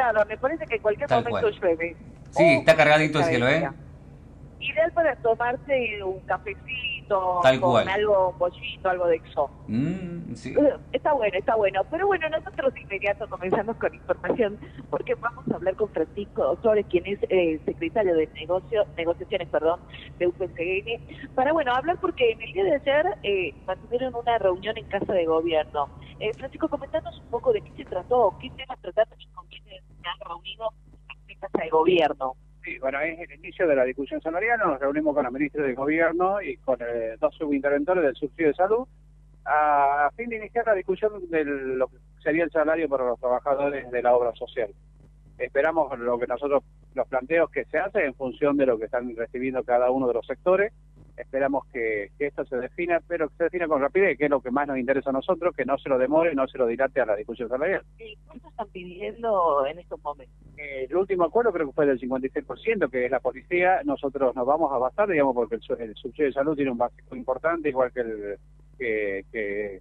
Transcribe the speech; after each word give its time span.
Claro, 0.00 0.24
me 0.26 0.38
parece 0.38 0.66
que 0.66 0.76
en 0.76 0.82
cualquier 0.82 1.08
Tal 1.08 1.24
momento 1.24 1.40
cual. 1.50 1.60
llueve. 1.60 1.96
Sí, 2.30 2.56
O 2.56 2.60
está 2.60 2.74
cargadito 2.74 3.18
el 3.18 3.24
cielo, 3.26 3.48
¿eh? 3.48 3.68
Ideal 4.60 4.92
para 4.92 5.14
tomarse 5.16 6.02
un 6.04 6.20
cafecito, 6.20 7.40
Tal 7.42 7.60
con 7.60 7.70
cual. 7.70 7.88
algo, 7.88 8.28
un 8.30 8.38
pollito, 8.38 8.88
algo 8.90 9.06
de 9.08 9.16
exo. 9.16 9.50
Mm, 9.68 10.34
sí. 10.34 10.54
Está 10.92 11.12
bueno, 11.12 11.36
está 11.38 11.54
bueno. 11.56 11.82
Pero 11.90 12.06
bueno, 12.06 12.28
nosotros 12.30 12.72
de 12.74 12.80
inmediato 12.80 13.26
comenzamos 13.28 13.76
con 13.76 13.94
información 13.94 14.58
porque 14.90 15.14
vamos 15.16 15.44
a 15.50 15.56
hablar 15.56 15.74
con 15.76 15.88
Francisco 15.90 16.56
Flores, 16.62 16.86
quien 16.90 17.06
es 17.06 17.18
eh, 17.30 17.58
secretario 17.66 18.14
de 18.14 18.26
negocio, 18.28 18.84
negociaciones 18.96 19.48
perdón, 19.48 19.80
de 20.18 20.26
UPCN, 20.28 21.34
para 21.34 21.52
bueno, 21.52 21.72
hablar 21.74 21.98
porque 22.00 22.30
en 22.32 22.40
el 22.42 22.52
día 22.52 22.64
de 22.64 22.74
ayer 22.74 23.06
eh, 23.22 23.54
mantuvieron 23.66 24.14
una 24.14 24.38
reunión 24.38 24.76
en 24.78 24.84
Casa 24.86 25.12
de 25.12 25.24
Gobierno. 25.26 25.88
Eh, 26.20 26.32
Francisco, 26.34 26.68
comentanos 26.68 27.18
un 27.18 27.30
poco 27.30 27.52
de 27.52 27.60
qué 27.62 27.70
se 27.78 27.84
trató, 27.86 28.34
qué 28.40 28.50
temas 28.50 28.78
trataron 28.80 29.18
y 29.18 29.26
con 29.28 29.46
quiénes 29.48 29.82
se 30.00 30.08
han 30.08 30.18
reunido 30.26 30.70
en 31.28 31.38
Casa 31.38 31.58
de 31.62 31.70
Gobierno. 31.70 32.34
Sí, 32.64 32.78
bueno, 32.78 33.00
es 33.00 33.18
el 33.18 33.38
inicio 33.38 33.66
de 33.66 33.76
la 33.76 33.84
discusión 33.84 34.20
salarial. 34.20 34.58
Nos 34.58 34.80
reunimos 34.80 35.14
con 35.14 35.24
la 35.24 35.30
ministra 35.30 35.64
de 35.64 35.74
Gobierno 35.74 36.42
y 36.42 36.56
con 36.58 36.78
eh, 36.80 37.16
dos 37.18 37.34
subinterventores 37.36 38.04
del 38.04 38.14
subsidio 38.16 38.48
de 38.48 38.54
salud 38.54 38.86
a, 39.44 40.06
a 40.06 40.10
fin 40.10 40.28
de 40.28 40.36
iniciar 40.36 40.66
la 40.66 40.74
discusión 40.74 41.28
de 41.30 41.44
lo 41.44 41.88
que 41.88 41.96
sería 42.22 42.44
el 42.44 42.50
salario 42.50 42.88
para 42.88 43.06
los 43.06 43.18
trabajadores 43.18 43.90
de 43.90 44.02
la 44.02 44.14
obra 44.14 44.32
social. 44.34 44.70
Esperamos 45.38 45.98
lo 45.98 46.18
que 46.18 46.26
nosotros, 46.26 46.62
los 46.94 47.08
planteos 47.08 47.50
que 47.50 47.64
se 47.64 47.78
hacen 47.78 48.04
en 48.04 48.14
función 48.14 48.58
de 48.58 48.66
lo 48.66 48.78
que 48.78 48.84
están 48.84 49.16
recibiendo 49.16 49.64
cada 49.64 49.90
uno 49.90 50.06
de 50.06 50.14
los 50.14 50.26
sectores. 50.26 50.72
Esperamos 51.16 51.64
que, 51.72 52.10
que 52.18 52.26
esto 52.26 52.44
se 52.44 52.56
defina, 52.56 53.00
pero 53.06 53.28
que 53.28 53.36
se 53.36 53.44
defina 53.44 53.68
con 53.68 53.80
rapidez, 53.80 54.16
que 54.18 54.24
es 54.24 54.30
lo 54.30 54.40
que 54.40 54.50
más 54.50 54.66
nos 54.66 54.78
interesa 54.78 55.10
a 55.10 55.12
nosotros, 55.12 55.54
que 55.54 55.64
no 55.64 55.76
se 55.78 55.88
lo 55.88 55.98
demore, 55.98 56.34
no 56.34 56.46
se 56.48 56.58
lo 56.58 56.66
dilate 56.66 57.00
a 57.00 57.06
la 57.06 57.16
discusión 57.16 57.48
salarial. 57.48 57.82
¿Y 57.98 58.16
¿Cuánto 58.26 58.48
están 58.48 58.68
pidiendo 58.68 59.66
en 59.66 59.78
estos 59.78 60.02
momentos? 60.02 60.34
Eh, 60.56 60.86
el 60.88 60.96
último 60.96 61.24
acuerdo 61.24 61.52
creo 61.52 61.66
que 61.68 61.72
fue 61.74 61.86
del 61.86 62.00
56%, 62.00 62.90
que 62.90 63.04
es 63.04 63.10
la 63.10 63.20
policía. 63.20 63.80
Nosotros 63.84 64.34
nos 64.34 64.46
vamos 64.46 64.72
a 64.72 64.78
basar, 64.78 65.08
digamos, 65.08 65.34
porque 65.34 65.56
el, 65.56 65.80
el 65.80 65.94
subsidio 65.96 66.26
de 66.26 66.32
salud 66.32 66.56
tiene 66.56 66.70
un 66.70 66.78
básico 66.78 67.14
importante, 67.16 67.68
igual 67.68 67.92
que 67.92 68.00
el, 68.00 68.36
que, 68.78 69.24
que- 69.32 69.80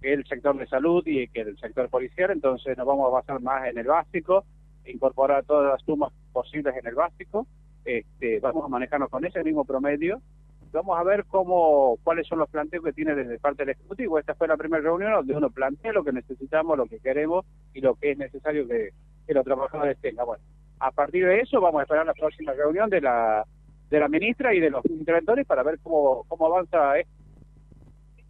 que 0.00 0.12
el 0.12 0.24
sector 0.26 0.56
de 0.56 0.64
salud 0.68 1.02
y 1.06 1.26
que 1.26 1.40
el 1.40 1.58
sector 1.58 1.88
policial. 1.90 2.30
Entonces 2.30 2.78
nos 2.78 2.86
vamos 2.86 3.08
a 3.08 3.10
basar 3.10 3.40
más 3.40 3.66
en 3.68 3.78
el 3.78 3.86
básico, 3.88 4.44
incorporar 4.86 5.44
todas 5.44 5.72
las 5.72 5.82
sumas 5.82 6.12
posibles 6.32 6.72
en 6.76 6.86
el 6.86 6.94
básico. 6.94 7.48
Este, 7.84 8.38
vamos 8.38 8.64
a 8.64 8.68
manejarnos 8.68 9.08
con 9.10 9.24
ese 9.24 9.42
mismo 9.42 9.64
promedio. 9.64 10.20
Vamos 10.72 10.98
a 10.98 11.02
ver 11.02 11.24
cómo 11.26 11.98
cuáles 12.04 12.26
son 12.26 12.38
los 12.38 12.50
planteos 12.50 12.84
que 12.84 12.92
tiene 12.92 13.14
desde 13.14 13.38
parte 13.38 13.64
del 13.64 13.74
Ejecutivo. 13.74 14.18
Esta 14.18 14.34
fue 14.34 14.48
la 14.48 14.56
primera 14.56 14.82
reunión 14.82 15.12
donde 15.12 15.34
uno 15.34 15.50
plantea 15.50 15.92
lo 15.92 16.04
que 16.04 16.12
necesitamos, 16.12 16.76
lo 16.76 16.86
que 16.86 17.00
queremos 17.00 17.46
y 17.72 17.80
lo 17.80 17.94
que 17.94 18.12
es 18.12 18.18
necesario 18.18 18.66
que, 18.68 18.90
que 19.26 19.34
los 19.34 19.44
trabajadores 19.44 19.98
tengan. 20.00 20.26
Bueno, 20.26 20.44
a 20.80 20.90
partir 20.90 21.26
de 21.26 21.40
eso 21.40 21.60
vamos 21.60 21.80
a 21.80 21.82
esperar 21.82 22.06
la 22.06 22.14
próxima 22.14 22.52
reunión 22.52 22.90
de 22.90 23.00
la 23.00 23.44
de 23.90 24.00
la 24.00 24.08
ministra 24.08 24.54
y 24.54 24.60
de 24.60 24.70
los 24.70 24.84
interventores 24.86 25.46
para 25.46 25.62
ver 25.62 25.78
cómo, 25.82 26.24
cómo 26.28 26.46
avanza 26.46 26.98
esto. 26.98 27.12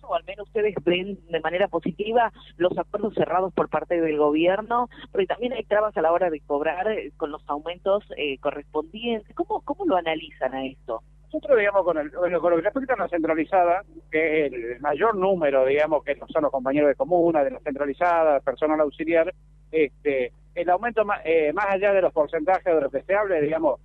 o 0.02 0.14
al 0.14 0.24
menos 0.24 0.46
ustedes 0.46 0.74
ven 0.84 1.18
de 1.28 1.40
manera 1.40 1.68
positiva 1.68 2.32
los 2.56 2.76
acuerdos 2.78 3.14
cerrados 3.14 3.52
por 3.52 3.68
parte 3.68 4.00
del 4.00 4.16
gobierno, 4.18 4.88
porque 5.10 5.26
también 5.26 5.52
hay 5.52 5.64
trabas 5.64 5.96
a 5.96 6.02
la 6.02 6.12
hora 6.12 6.30
de 6.30 6.40
cobrar 6.40 6.86
con 7.16 7.32
los 7.32 7.42
aumentos 7.48 8.04
eh, 8.16 8.38
correspondientes. 8.38 9.34
¿Cómo, 9.34 9.60
¿Cómo 9.62 9.84
lo 9.84 9.96
analizan 9.96 10.54
a 10.54 10.64
esto? 10.64 11.02
Nosotros, 11.32 11.58
digamos, 11.58 11.84
con, 11.84 11.98
el, 11.98 12.10
con 12.10 12.30
lo 12.30 12.56
que 12.56 12.62
respecta 12.62 12.94
a 12.94 12.96
la 12.96 13.08
centralizada, 13.08 13.84
que 14.10 14.46
es 14.46 14.52
el 14.52 14.80
mayor 14.80 15.14
número, 15.14 15.66
digamos, 15.66 16.02
que 16.02 16.16
son 16.32 16.42
los 16.42 16.50
compañeros 16.50 16.88
de 16.88 16.94
comuna, 16.94 17.44
de 17.44 17.50
la 17.50 17.60
centralizada, 17.60 18.40
personal 18.40 18.80
auxiliar, 18.80 19.34
este, 19.70 20.32
el 20.54 20.70
aumento 20.70 21.04
más, 21.04 21.20
eh, 21.24 21.52
más 21.52 21.66
allá 21.68 21.92
de 21.92 22.00
los 22.00 22.14
porcentajes 22.14 22.74
de 22.74 22.80
lo 22.80 22.90
que 22.90 23.40
digamos, 23.42 23.78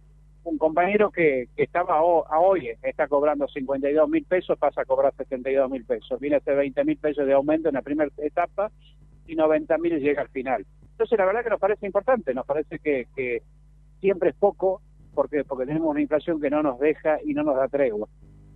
un 0.45 0.57
compañero 0.57 1.11
que, 1.11 1.47
que 1.55 1.63
estaba 1.63 1.97
a 1.97 2.39
hoy 2.39 2.69
está 2.81 3.07
cobrando 3.07 3.47
52 3.47 4.09
mil 4.09 4.25
pesos, 4.25 4.57
pasa 4.57 4.81
a 4.81 4.85
cobrar 4.85 5.13
72 5.15 5.69
mil 5.69 5.85
pesos. 5.85 6.19
Viene 6.19 6.37
este 6.37 6.53
20 6.53 6.83
mil 6.83 6.97
pesos 6.97 7.25
de 7.25 7.33
aumento 7.33 7.69
en 7.69 7.75
la 7.75 7.81
primera 7.81 8.09
etapa 8.17 8.71
y 9.25 9.35
90 9.35 9.77
mil 9.77 9.99
llega 9.99 10.21
al 10.21 10.29
final. 10.29 10.65
Entonces, 10.91 11.17
la 11.17 11.25
verdad 11.25 11.43
que 11.43 11.49
nos 11.49 11.59
parece 11.59 11.85
importante, 11.85 12.33
nos 12.33 12.45
parece 12.45 12.79
que, 12.79 13.07
que 13.15 13.41
siempre 13.99 14.29
es 14.29 14.35
poco, 14.35 14.81
porque 15.13 15.43
porque 15.43 15.65
tenemos 15.65 15.89
una 15.89 16.01
inflación 16.01 16.41
que 16.41 16.49
no 16.49 16.63
nos 16.63 16.79
deja 16.79 17.17
y 17.23 17.33
no 17.33 17.43
nos 17.43 17.55
da 17.55 17.67
tregua. 17.67 18.07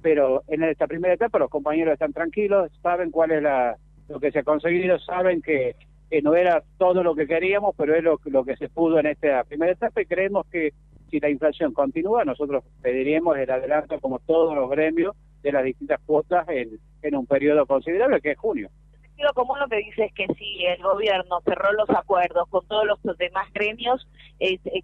Pero 0.02 0.44
en 0.48 0.64
esta 0.64 0.88
primera 0.88 1.14
etapa 1.14 1.40
los 1.40 1.50
compañeros 1.50 1.94
están 1.94 2.14
tranquilos, 2.14 2.72
saben 2.82 3.12
cuál 3.12 3.32
es 3.32 3.44
la, 3.44 3.78
lo 4.08 4.20
que 4.20 4.32
se 4.32 4.40
ha 4.40 4.44
conseguido, 4.44 5.00
saben 5.00 5.42
que, 5.42 5.76
no 6.24 6.36
era 6.36 6.64
todo 6.78 7.04
lo 7.04 7.16
que 7.16 7.28
queríamos, 7.28 7.76
pero 7.78 7.94
es 7.94 8.02
lo, 8.02 8.20
lo 8.26 8.46
que 8.46 8.56
se 8.56 8.70
pudo 8.70 8.98
en 9.00 9.08
esta 9.08 9.44
primera 9.44 9.74
etapa 9.74 10.02
y 10.02 10.06
creemos 10.06 10.48
que 10.50 10.72
si 11.10 11.20
la 11.20 11.30
inflación 11.30 11.74
continúa, 11.74 12.24
nosotros 12.24 12.64
pediríamos 12.82 13.38
el 13.38 13.50
adelanto, 13.50 14.00
como 14.00 14.20
todos 14.20 14.56
los 14.56 14.70
gremios, 14.70 15.16
de 15.42 15.52
las 15.52 15.64
distintas 15.64 16.00
cuotas 16.06 16.48
en, 16.50 16.80
en 17.02 17.16
un 17.16 17.26
periodo 17.26 17.66
considerable, 17.66 18.22
que 18.22 18.32
es 18.32 18.38
junio. 18.38 18.70
Sentido 19.18 19.34
común 19.34 19.58
lo 19.58 19.68
que 19.68 19.78
dice 19.78 20.06
es 20.06 20.14
que 20.14 20.28
si 20.36 20.64
el 20.64 20.80
gobierno 20.84 21.42
cerró 21.44 21.72
los 21.72 21.90
acuerdos 21.90 22.48
con 22.50 22.68
todos 22.68 22.86
los 22.86 23.18
demás 23.18 23.52
gremios, 23.52 24.08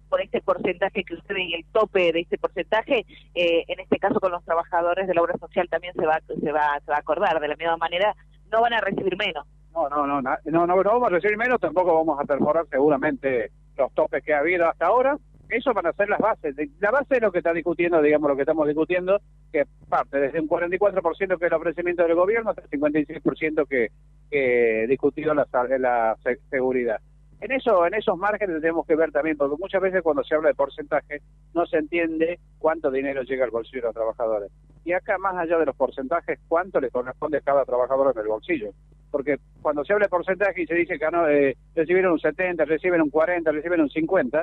por 0.08 0.20
este 0.20 0.40
porcentaje 0.40 1.04
que 1.04 1.14
ustedes 1.14 1.44
y 1.46 1.54
el 1.54 1.64
tope 1.66 2.10
de 2.12 2.22
este 2.22 2.36
porcentaje, 2.36 3.06
eh, 3.36 3.64
en 3.68 3.78
este 3.78 4.00
caso 4.00 4.18
con 4.18 4.32
los 4.32 4.44
trabajadores 4.44 5.06
de 5.06 5.14
la 5.14 5.22
obra 5.22 5.38
social 5.38 5.68
también 5.68 5.94
se 5.94 6.04
va, 6.04 6.18
se 6.26 6.50
va, 6.50 6.74
a 6.74 6.98
acordar. 6.98 7.38
De 7.38 7.46
la 7.46 7.54
misma 7.54 7.76
manera, 7.76 8.12
no 8.50 8.60
van 8.60 8.72
a 8.72 8.80
recibir 8.80 9.16
menos. 9.16 9.46
No, 9.72 9.88
no, 9.88 10.04
no, 10.04 10.20
no, 10.20 10.36
no, 10.46 10.66
no 10.66 10.82
vamos 10.82 11.06
a 11.06 11.10
recibir 11.10 11.36
menos, 11.36 11.60
tampoco 11.60 11.94
vamos 11.94 12.18
a 12.18 12.24
perforar 12.24 12.66
seguramente 12.68 13.52
los 13.76 13.94
topes 13.94 14.24
que 14.24 14.34
ha 14.34 14.40
habido 14.40 14.68
hasta 14.68 14.86
ahora. 14.86 15.16
Eso 15.48 15.72
van 15.72 15.86
a 15.86 15.92
ser 15.92 16.08
las 16.08 16.18
bases. 16.18 16.56
La 16.80 16.90
base 16.90 17.14
es 17.14 17.22
lo 17.22 17.30
que 17.30 17.38
está 17.38 17.52
discutiendo, 17.52 18.02
digamos, 18.02 18.28
lo 18.28 18.34
que 18.34 18.42
estamos 18.42 18.66
discutiendo, 18.66 19.20
que 19.52 19.64
parte 19.88 20.18
desde 20.18 20.40
un 20.40 20.48
44% 20.48 21.38
que 21.38 21.46
es 21.46 21.52
el 21.52 21.52
ofrecimiento 21.52 22.02
del 22.02 22.16
gobierno 22.16 22.50
hasta 22.50 22.62
el 22.62 22.70
56% 22.70 23.68
que, 23.68 23.90
que 24.34 24.86
discutió 24.88 25.32
la, 25.34 25.46
la 25.78 26.16
se- 26.22 26.38
seguridad. 26.50 26.98
En 27.40 27.52
eso, 27.52 27.86
en 27.86 27.94
esos 27.94 28.16
márgenes 28.16 28.60
tenemos 28.60 28.86
que 28.86 28.96
ver 28.96 29.12
también, 29.12 29.36
porque 29.36 29.56
muchas 29.60 29.80
veces 29.82 30.02
cuando 30.02 30.24
se 30.24 30.34
habla 30.34 30.48
de 30.48 30.54
porcentaje 30.54 31.20
no 31.52 31.66
se 31.66 31.76
entiende 31.78 32.38
cuánto 32.58 32.90
dinero 32.90 33.22
llega 33.22 33.44
al 33.44 33.50
bolsillo 33.50 33.82
de 33.82 33.86
los 33.88 33.94
trabajadores. 33.94 34.50
Y 34.84 34.92
acá, 34.92 35.18
más 35.18 35.36
allá 35.36 35.58
de 35.58 35.66
los 35.66 35.76
porcentajes, 35.76 36.38
cuánto 36.48 36.80
le 36.80 36.90
corresponde 36.90 37.38
a 37.38 37.42
cada 37.42 37.64
trabajador 37.64 38.12
en 38.14 38.20
el 38.22 38.28
bolsillo 38.28 38.70
porque 39.10 39.36
cuando 39.62 39.84
se 39.84 39.92
habla 39.92 40.06
de 40.06 40.10
porcentaje 40.10 40.62
y 40.62 40.66
se 40.66 40.74
dice 40.74 40.98
que 40.98 41.08
no, 41.12 41.28
eh, 41.28 41.56
recibieron 41.76 42.14
un 42.14 42.18
70, 42.18 42.64
reciben 42.64 43.00
un 43.00 43.10
40, 43.10 43.52
reciben 43.52 43.80
un 43.82 43.88
50, 43.88 44.42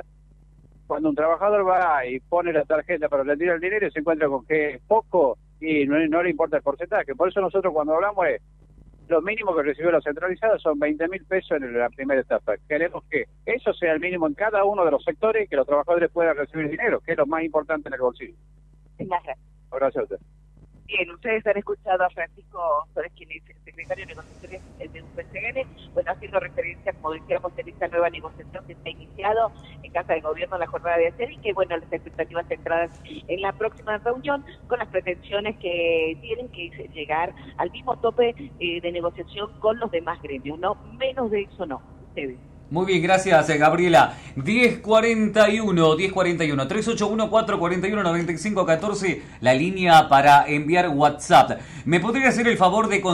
cuando 0.86 1.10
un 1.10 1.14
trabajador 1.14 1.68
va 1.68 2.06
y 2.06 2.20
pone 2.20 2.54
la 2.54 2.64
tarjeta 2.64 3.06
para 3.10 3.22
retirar 3.22 3.56
el 3.56 3.60
dinero 3.60 3.90
se 3.90 3.98
encuentra 4.00 4.28
con 4.28 4.46
que 4.46 4.70
es 4.76 4.80
poco 4.88 5.36
y 5.60 5.84
no, 5.84 5.98
no 6.08 6.22
le 6.22 6.30
importa 6.30 6.56
el 6.56 6.62
porcentaje. 6.62 7.14
Por 7.14 7.28
eso 7.28 7.42
nosotros 7.42 7.70
cuando 7.70 7.94
hablamos 7.94 8.26
es, 8.28 8.40
lo 9.08 9.22
mínimo 9.22 9.54
que 9.54 9.62
recibió 9.62 9.90
la 9.90 10.00
centralizada 10.00 10.58
son 10.58 10.78
20 10.78 11.08
mil 11.08 11.24
pesos 11.24 11.52
en 11.52 11.78
la 11.78 11.90
primera 11.90 12.20
etapa. 12.20 12.54
Queremos 12.68 13.04
que 13.10 13.24
eso 13.46 13.72
sea 13.74 13.92
el 13.92 14.00
mínimo 14.00 14.26
en 14.26 14.34
cada 14.34 14.64
uno 14.64 14.84
de 14.84 14.90
los 14.90 15.04
sectores 15.04 15.44
y 15.44 15.48
que 15.48 15.56
los 15.56 15.66
trabajadores 15.66 16.10
puedan 16.10 16.36
recibir 16.36 16.70
dinero, 16.70 17.00
que 17.00 17.12
es 17.12 17.18
lo 17.18 17.26
más 17.26 17.42
importante 17.42 17.88
en 17.88 17.94
el 17.94 18.00
bolsillo. 18.00 18.36
Gracias. 18.98 19.38
Gracias 19.70 20.00
a 20.00 20.02
usted. 20.04 20.18
Bien, 20.86 21.10
ustedes 21.10 21.46
han 21.46 21.56
escuchado 21.56 22.04
a 22.04 22.10
Francisco 22.10 22.86
Flores, 22.92 23.12
quien 23.16 23.30
es 23.30 23.42
secretario 23.64 24.04
de 24.04 24.14
negociaciones 24.14 24.62
de 24.78 25.02
UPCN, 25.02 25.92
bueno, 25.94 26.12
haciendo 26.12 26.40
referencia, 26.40 26.92
como 26.94 27.14
decíamos, 27.14 27.52
en 27.56 27.68
esta 27.68 27.88
nueva 27.88 28.10
negociación 28.10 28.64
que 28.66 28.74
se 28.74 28.88
ha 28.88 28.92
iniciado 28.92 29.52
en 29.82 29.92
Casa 29.92 30.14
de 30.14 30.20
Gobierno 30.20 30.58
la 30.58 30.66
jornada 30.66 30.98
de 30.98 31.06
ayer 31.06 31.32
y 31.32 31.38
que, 31.38 31.52
bueno, 31.52 31.76
las 31.76 31.92
expectativas 31.92 32.46
centradas 32.46 32.90
en 33.04 33.40
la 33.40 33.52
próxima 33.52 33.96
reunión 33.98 34.44
con 34.66 34.78
las 34.80 34.88
pretensiones 34.88 35.56
que 35.58 36.18
tienen 36.20 36.48
que 36.50 36.70
llegar 36.92 37.32
al 37.56 37.70
mismo 37.70 37.96
tope 37.98 38.34
eh, 38.58 38.80
de 38.80 38.92
negociación 38.92 39.50
con 39.60 39.78
los 39.78 39.90
demás 39.90 40.20
gremios, 40.20 40.58
no 40.58 40.74
menos 40.98 41.30
de 41.30 41.42
eso 41.42 41.64
no, 41.64 41.80
ustedes. 42.08 42.51
Muy 42.72 42.86
bien, 42.86 43.02
gracias 43.02 43.50
eh, 43.50 43.58
Gabriela. 43.58 44.14
1041, 44.34 45.94
1041, 45.94 46.68
381 46.68 47.28
441 47.28 48.02
9514, 48.02 49.22
la 49.42 49.52
línea 49.52 50.08
para 50.08 50.46
enviar 50.48 50.88
WhatsApp. 50.88 51.60
¿Me 51.84 52.00
podría 52.00 52.30
hacer 52.30 52.48
el 52.48 52.56
favor 52.56 52.88
de... 52.88 53.02